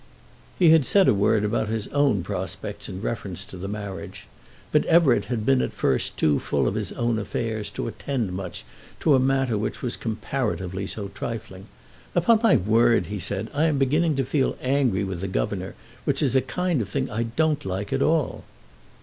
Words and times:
He 0.57 0.71
had 0.71 0.83
said 0.83 1.07
a 1.07 1.13
word 1.13 1.45
about 1.45 1.67
his 1.67 1.87
own 1.89 2.23
prospects 2.23 2.89
in 2.89 3.03
reference 3.03 3.45
to 3.45 3.55
the 3.55 3.67
marriage, 3.67 4.25
but 4.71 4.83
Everett 4.85 5.25
had 5.25 5.45
been 5.45 5.61
at 5.61 5.73
first 5.73 6.17
too 6.17 6.39
full 6.39 6.67
of 6.67 6.73
his 6.73 6.91
own 6.93 7.19
affairs 7.19 7.69
to 7.69 7.87
attend 7.87 8.33
much 8.33 8.65
to 9.01 9.13
a 9.13 9.19
matter 9.19 9.59
which 9.59 9.83
was 9.83 9.95
comparatively 9.95 10.87
so 10.87 11.09
trifling. 11.09 11.67
"Upon 12.15 12.39
my 12.41 12.55
word," 12.55 13.05
he 13.13 13.19
said, 13.19 13.51
"I 13.53 13.65
am 13.65 13.77
beginning 13.77 14.15
to 14.15 14.25
feel 14.25 14.57
angry 14.59 15.03
with 15.03 15.21
the 15.21 15.27
governor, 15.27 15.75
which 16.05 16.23
is 16.23 16.35
a 16.35 16.41
kind 16.41 16.81
of 16.81 16.89
thing 16.89 17.07
I 17.11 17.21
don't 17.21 17.63
like 17.63 17.93
at 17.93 18.01
all." 18.01 18.43